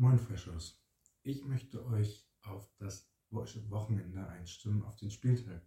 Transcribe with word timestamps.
Moin 0.00 0.18
Freshers. 0.18 0.80
Ich 1.24 1.44
möchte 1.44 1.84
euch 1.84 2.26
auf 2.40 2.72
das 2.78 3.06
Wochenende 3.28 4.26
einstimmen, 4.28 4.82
auf 4.82 4.96
den 4.96 5.10
Spieltag. 5.10 5.60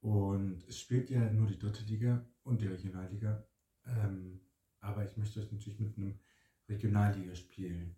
Und 0.00 0.66
es 0.66 0.80
spielt 0.80 1.10
ja 1.10 1.30
nur 1.30 1.46
die 1.46 1.58
dritte 1.58 1.84
Liga 1.84 2.26
und 2.44 2.62
die 2.62 2.66
Regionalliga. 2.66 3.46
Ähm, 3.84 4.40
aber 4.80 5.04
ich 5.04 5.18
möchte 5.18 5.40
euch 5.40 5.52
natürlich 5.52 5.78
mit 5.78 5.98
einem 5.98 6.18
Regionalligaspiel 6.66 7.94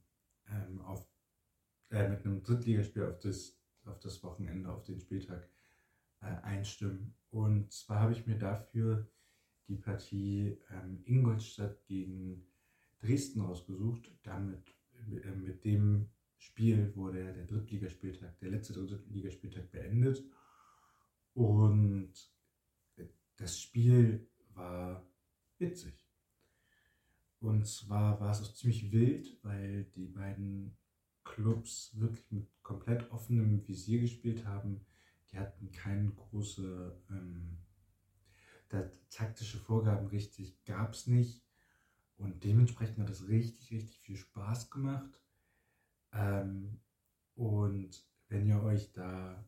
ähm, 0.48 0.80
auf, 0.80 1.06
äh, 1.90 2.08
mit 2.08 2.26
einem 2.26 2.42
Drittligaspiel 2.42 3.04
auf 3.04 3.20
das, 3.20 3.56
auf 3.84 4.00
das 4.00 4.20
Wochenende, 4.24 4.72
auf 4.72 4.82
den 4.82 4.98
Spieltag 4.98 5.48
äh, 6.20 6.34
einstimmen. 6.42 7.14
Und 7.30 7.72
zwar 7.72 8.00
habe 8.00 8.12
ich 8.12 8.26
mir 8.26 8.40
dafür 8.40 9.08
die 9.68 9.76
Partie 9.76 10.58
ähm, 10.70 11.00
Ingolstadt 11.04 11.86
gegen 11.86 12.44
Dresden 12.98 13.42
rausgesucht. 13.42 14.10
Damit 14.24 14.77
mit 15.06 15.64
dem 15.64 16.08
Spiel 16.36 16.94
wurde 16.94 17.32
der 17.32 17.46
Drittligaspieltag, 17.46 18.38
der 18.38 18.50
letzte 18.50 18.74
Drittligaspieltag 18.74 19.70
beendet. 19.70 20.22
Und 21.34 22.12
das 23.36 23.60
Spiel 23.60 24.28
war 24.54 25.06
witzig. 25.58 25.94
Und 27.40 27.66
zwar 27.66 28.20
war 28.20 28.32
es 28.32 28.42
auch 28.42 28.52
ziemlich 28.52 28.90
wild, 28.90 29.38
weil 29.42 29.84
die 29.94 30.08
beiden 30.08 30.76
Clubs 31.24 31.92
wirklich 31.98 32.30
mit 32.30 32.48
komplett 32.62 33.10
offenem 33.12 33.66
Visier 33.66 34.00
gespielt 34.00 34.44
haben. 34.44 34.84
Die 35.30 35.38
hatten 35.38 35.70
keine 35.70 36.10
große 36.10 37.00
ähm, 37.10 37.58
taktische 39.10 39.58
Vorgaben 39.58 40.08
richtig, 40.08 40.64
gab 40.64 40.94
es 40.94 41.06
nicht. 41.06 41.47
Und 42.18 42.42
dementsprechend 42.44 42.98
hat 42.98 43.10
es 43.10 43.28
richtig, 43.28 43.70
richtig 43.70 43.98
viel 44.00 44.16
Spaß 44.16 44.70
gemacht. 44.70 45.20
Ähm, 46.12 46.80
und 47.34 48.04
wenn 48.28 48.46
ihr 48.46 48.62
euch 48.62 48.92
da, 48.92 49.44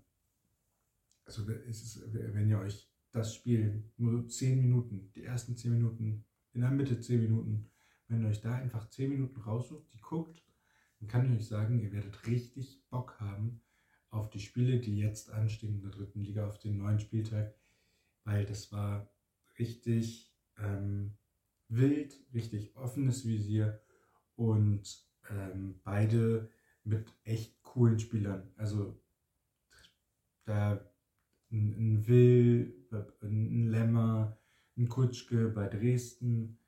also 1.24 1.44
ist, 1.50 2.02
wenn 2.12 2.48
ihr 2.48 2.60
euch 2.60 2.88
das 3.12 3.34
Spiel 3.34 3.84
nur 3.96 4.28
10 4.28 4.60
Minuten, 4.60 5.10
die 5.14 5.24
ersten 5.24 5.56
10 5.56 5.72
Minuten, 5.72 6.24
in 6.52 6.60
der 6.60 6.70
Mitte 6.70 7.00
10 7.00 7.20
Minuten, 7.20 7.68
wenn 8.06 8.22
ihr 8.22 8.28
euch 8.28 8.40
da 8.40 8.54
einfach 8.54 8.88
10 8.88 9.10
Minuten 9.10 9.40
raussucht, 9.40 9.92
die 9.92 10.00
guckt, 10.00 10.42
dann 11.00 11.08
kann 11.08 11.26
ich 11.26 11.38
euch 11.38 11.48
sagen, 11.48 11.80
ihr 11.80 11.92
werdet 11.92 12.26
richtig 12.26 12.82
Bock 12.88 13.18
haben 13.20 13.60
auf 14.10 14.30
die 14.30 14.40
Spiele, 14.40 14.80
die 14.80 14.98
jetzt 14.98 15.30
anstehen 15.30 15.76
in 15.76 15.82
der 15.82 15.90
dritten 15.90 16.20
Liga, 16.20 16.46
auf 16.46 16.58
den 16.58 16.76
neuen 16.76 17.00
Spieltag, 17.00 17.54
weil 18.24 18.44
das 18.44 18.70
war 18.72 19.08
richtig 19.58 20.32
ähm, 20.58 21.16
wild, 21.70 22.20
richtig 22.34 22.76
offenes 22.76 23.24
Visier 23.24 23.80
und 24.36 25.06
ähm, 25.30 25.80
beide 25.84 26.50
mit 26.84 27.12
echt 27.24 27.62
coolen 27.62 27.98
Spielern. 27.98 28.50
Also 28.56 29.00
da 30.44 30.84
ein, 31.50 31.74
ein 31.78 32.06
Will, 32.06 32.74
ein 33.22 33.68
Lemmer, 33.68 34.36
ein 34.76 34.88
Kutschke 34.88 35.48
bei 35.48 35.68
Dresden 35.68 36.58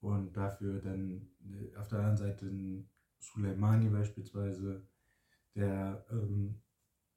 und 0.00 0.36
dafür 0.36 0.80
dann 0.80 1.28
äh, 1.50 1.76
auf 1.76 1.88
der 1.88 1.98
anderen 1.98 2.16
Seite 2.16 2.46
ein 2.46 2.88
Suleimani 3.18 3.88
beispielsweise, 3.88 4.86
der 5.54 6.04
ähm, 6.10 6.60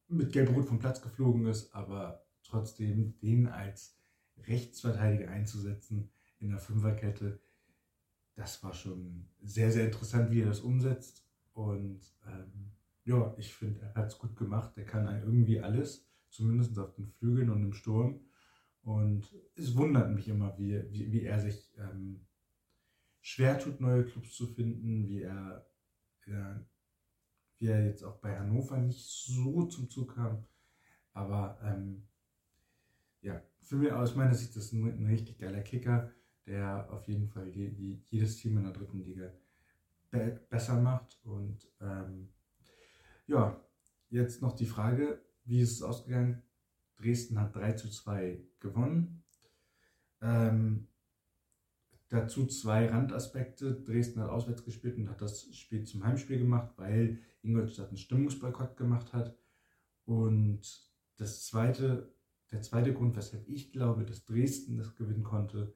mit 0.07 0.31
Gelb-Rot 0.31 0.65
vom 0.65 0.79
Platz 0.79 1.01
geflogen 1.01 1.47
ist, 1.47 1.73
aber 1.73 2.25
trotzdem 2.43 3.17
den 3.19 3.47
als 3.47 3.97
Rechtsverteidiger 4.37 5.29
einzusetzen, 5.29 6.11
in 6.39 6.49
der 6.49 6.59
Fünferkette. 6.59 7.39
Das 8.35 8.63
war 8.63 8.73
schon 8.73 9.27
sehr, 9.41 9.71
sehr 9.71 9.85
interessant, 9.85 10.31
wie 10.31 10.41
er 10.41 10.47
das 10.47 10.59
umsetzt. 10.59 11.25
Und 11.53 12.01
ähm, 12.27 12.71
ja, 13.05 13.33
ich 13.37 13.53
finde, 13.53 13.81
er 13.81 13.93
hat 13.95 14.07
es 14.07 14.17
gut 14.17 14.35
gemacht. 14.35 14.77
Er 14.77 14.85
kann 14.85 15.07
irgendwie 15.21 15.61
alles, 15.61 16.07
zumindest 16.29 16.77
auf 16.77 16.93
den 16.95 17.07
Flügeln 17.07 17.49
und 17.49 17.63
im 17.63 17.73
Sturm. 17.73 18.19
Und 18.83 19.33
es 19.55 19.75
wundert 19.75 20.11
mich 20.13 20.27
immer, 20.27 20.57
wie, 20.57 20.83
wie, 20.91 21.11
wie 21.11 21.23
er 21.23 21.39
sich 21.39 21.73
ähm, 21.77 22.25
schwer 23.21 23.57
tut, 23.57 23.79
neue 23.79 24.05
Clubs 24.05 24.33
zu 24.35 24.45
finden, 24.45 25.07
wie 25.07 25.23
er, 25.23 25.65
ja, 26.27 26.63
wie 27.57 27.67
er 27.67 27.85
jetzt 27.85 28.03
auch 28.03 28.17
bei 28.17 28.37
Hannover 28.37 28.77
nicht 28.77 29.03
so 29.03 29.65
zum 29.65 29.89
Zug 29.89 30.15
kam. 30.15 30.45
Aber 31.13 31.57
ähm, 31.63 32.03
ja, 33.21 33.41
für 33.61 33.77
mich 33.77 33.91
aus 33.91 34.15
meiner 34.15 34.35
Sicht 34.35 34.49
ist 34.49 34.57
das 34.57 34.71
ein, 34.73 34.85
ein 34.85 35.07
richtig 35.07 35.39
geiler 35.39 35.61
Kicker 35.61 36.11
der 36.45 36.91
auf 36.91 37.07
jeden 37.07 37.27
Fall 37.27 37.47
je, 37.47 37.67
je, 37.67 37.97
jedes 38.09 38.37
Team 38.37 38.57
in 38.57 38.63
der 38.63 38.73
dritten 38.73 38.99
Liga 38.99 39.31
be 40.11 40.39
besser 40.49 40.79
macht. 40.79 41.19
Und 41.23 41.67
ähm, 41.81 42.29
ja, 43.27 43.59
jetzt 44.09 44.41
noch 44.41 44.55
die 44.55 44.65
Frage, 44.65 45.21
wie 45.45 45.61
ist 45.61 45.71
es 45.73 45.81
ausgegangen? 45.81 46.41
Dresden 46.97 47.39
hat 47.39 47.55
3 47.55 47.73
zu 47.73 47.89
2 47.89 48.41
gewonnen. 48.59 49.23
Ähm, 50.21 50.87
dazu 52.09 52.45
zwei 52.47 52.87
Randaspekte. 52.87 53.81
Dresden 53.81 54.21
hat 54.21 54.29
auswärts 54.29 54.63
gespielt 54.63 54.97
und 54.97 55.09
hat 55.09 55.21
das 55.21 55.53
Spiel 55.55 55.83
zum 55.83 56.03
Heimspiel 56.03 56.39
gemacht, 56.39 56.73
weil 56.77 57.19
Ingolstadt 57.41 57.89
einen 57.89 57.97
Stimmungsboykott 57.97 58.77
gemacht 58.77 59.13
hat. 59.13 59.37
Und 60.05 60.61
das 61.17 61.45
zweite, 61.45 62.13
der 62.51 62.61
zweite 62.61 62.93
Grund, 62.93 63.15
weshalb 63.15 63.47
ich 63.47 63.71
glaube, 63.71 64.05
dass 64.05 64.25
Dresden 64.25 64.77
das 64.77 64.95
gewinnen 64.95 65.23
konnte, 65.23 65.73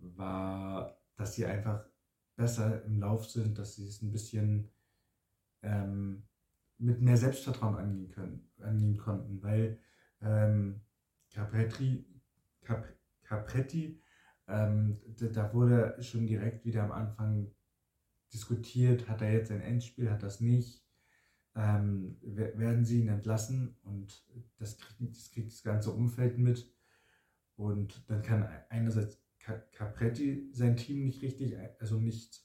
war, 0.00 0.98
dass 1.16 1.34
sie 1.34 1.46
einfach 1.46 1.84
besser 2.36 2.84
im 2.84 3.00
Lauf 3.00 3.28
sind, 3.28 3.58
dass 3.58 3.76
sie 3.76 3.86
es 3.86 4.02
ein 4.02 4.12
bisschen 4.12 4.70
ähm, 5.62 6.22
mit 6.78 7.00
mehr 7.00 7.16
Selbstvertrauen 7.16 7.76
angehen, 7.76 8.10
können, 8.10 8.50
angehen 8.60 8.96
konnten, 8.96 9.42
weil 9.42 9.78
ähm, 10.22 10.80
Capretti, 11.30 12.06
Cap, 12.62 12.86
Capretti 13.22 14.00
ähm, 14.50 15.00
da 15.32 15.54
wurde 15.54 16.02
schon 16.02 16.26
direkt 16.26 16.64
wieder 16.64 16.82
am 16.82 16.92
Anfang 16.92 17.54
diskutiert, 18.32 19.08
hat 19.08 19.22
er 19.22 19.32
jetzt 19.32 19.52
ein 19.52 19.60
Endspiel, 19.60 20.10
hat 20.10 20.22
das 20.22 20.40
nicht, 20.40 20.84
ähm, 21.54 22.18
werden 22.22 22.84
sie 22.84 23.00
ihn 23.00 23.08
entlassen 23.08 23.76
und 23.82 24.24
das 24.58 24.78
kriegt, 24.78 25.16
das 25.16 25.30
kriegt 25.30 25.52
das 25.52 25.62
ganze 25.62 25.92
Umfeld 25.92 26.38
mit. 26.38 26.72
Und 27.56 28.08
dann 28.08 28.22
kann 28.22 28.48
einerseits 28.70 29.22
Capretti 29.40 30.50
sein 30.52 30.76
Team 30.76 31.04
nicht 31.04 31.22
richtig, 31.22 31.56
also 31.78 31.98
nicht 31.98 32.44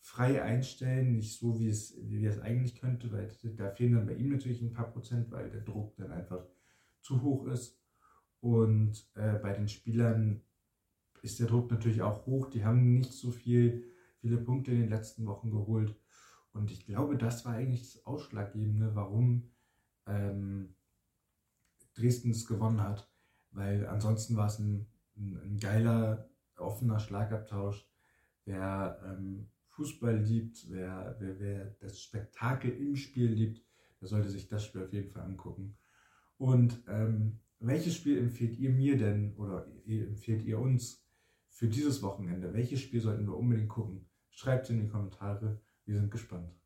frei 0.00 0.42
einstellen, 0.42 1.12
nicht 1.12 1.38
so, 1.38 1.58
wie 1.58 1.68
es, 1.68 1.96
wie 2.02 2.24
es 2.24 2.40
eigentlich 2.40 2.80
könnte, 2.80 3.12
weil 3.12 3.30
da 3.56 3.70
fehlen 3.70 3.94
dann 3.94 4.06
bei 4.06 4.14
ihm 4.14 4.30
natürlich 4.30 4.60
ein 4.60 4.72
paar 4.72 4.90
Prozent, 4.90 5.30
weil 5.30 5.50
der 5.50 5.60
Druck 5.60 5.96
dann 5.96 6.10
einfach 6.10 6.44
zu 7.00 7.22
hoch 7.22 7.46
ist. 7.46 7.78
Und 8.40 9.06
äh, 9.14 9.34
bei 9.34 9.52
den 9.52 9.68
Spielern 9.68 10.42
ist 11.22 11.38
der 11.40 11.46
Druck 11.46 11.70
natürlich 11.70 12.02
auch 12.02 12.26
hoch. 12.26 12.48
Die 12.50 12.64
haben 12.64 12.98
nicht 12.98 13.12
so 13.12 13.30
viel, 13.30 13.84
viele 14.20 14.38
Punkte 14.38 14.72
in 14.72 14.80
den 14.80 14.88
letzten 14.88 15.26
Wochen 15.26 15.50
geholt. 15.50 15.94
Und 16.52 16.70
ich 16.70 16.86
glaube, 16.86 17.16
das 17.16 17.44
war 17.44 17.54
eigentlich 17.54 17.92
das 17.92 18.06
Ausschlaggebende, 18.06 18.94
warum 18.94 19.50
ähm, 20.06 20.74
Dresden 21.94 22.30
es 22.30 22.46
gewonnen 22.46 22.80
hat. 22.80 23.08
Weil 23.52 23.86
ansonsten 23.86 24.36
war 24.36 24.46
es 24.46 24.58
ein 24.58 24.86
ein, 25.20 25.40
ein 25.44 25.58
geiler, 25.58 26.28
offener 26.56 26.98
Schlagabtausch. 26.98 27.86
Wer 28.44 29.00
ähm, 29.04 29.48
Fußball 29.68 30.16
liebt, 30.16 30.70
wer, 30.70 31.16
wer, 31.20 31.38
wer 31.38 31.64
das 31.80 32.00
Spektakel 32.00 32.70
im 32.70 32.96
Spiel 32.96 33.30
liebt, 33.30 33.64
der 34.00 34.08
sollte 34.08 34.30
sich 34.30 34.48
das 34.48 34.64
Spiel 34.64 34.82
auf 34.82 34.92
jeden 34.92 35.10
Fall 35.10 35.22
angucken. 35.22 35.76
Und 36.38 36.82
ähm, 36.88 37.38
welches 37.60 37.94
Spiel 37.96 38.18
empfehlt 38.18 38.58
ihr 38.58 38.70
mir 38.70 38.96
denn 38.96 39.34
oder 39.36 39.66
empfehlt 39.86 40.42
ihr 40.42 40.58
uns 40.58 41.04
für 41.48 41.68
dieses 41.68 42.02
Wochenende? 42.02 42.54
Welches 42.54 42.80
Spiel 42.80 43.00
sollten 43.00 43.26
wir 43.26 43.36
unbedingt 43.36 43.68
gucken? 43.68 44.06
Schreibt 44.30 44.64
es 44.64 44.70
in 44.70 44.80
die 44.80 44.88
Kommentare. 44.88 45.60
Wir 45.84 45.96
sind 45.96 46.10
gespannt. 46.10 46.59